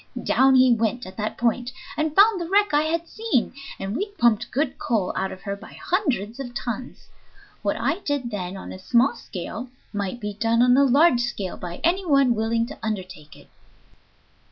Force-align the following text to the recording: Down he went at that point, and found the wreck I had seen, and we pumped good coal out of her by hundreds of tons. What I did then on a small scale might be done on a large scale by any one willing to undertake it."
Down 0.23 0.55
he 0.55 0.73
went 0.73 1.05
at 1.05 1.15
that 1.17 1.37
point, 1.37 1.69
and 1.95 2.15
found 2.15 2.41
the 2.41 2.49
wreck 2.49 2.73
I 2.73 2.81
had 2.85 3.07
seen, 3.07 3.53
and 3.77 3.95
we 3.95 4.07
pumped 4.17 4.49
good 4.49 4.79
coal 4.79 5.13
out 5.15 5.31
of 5.31 5.43
her 5.43 5.55
by 5.55 5.73
hundreds 5.79 6.39
of 6.39 6.55
tons. 6.55 7.07
What 7.61 7.75
I 7.77 7.99
did 7.99 8.31
then 8.31 8.57
on 8.57 8.73
a 8.73 8.79
small 8.79 9.13
scale 9.15 9.69
might 9.93 10.19
be 10.19 10.33
done 10.33 10.63
on 10.63 10.75
a 10.75 10.85
large 10.85 11.21
scale 11.21 11.55
by 11.55 11.81
any 11.83 12.03
one 12.03 12.33
willing 12.33 12.65
to 12.65 12.79
undertake 12.81 13.35
it." 13.35 13.49